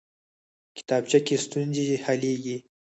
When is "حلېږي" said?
2.03-2.57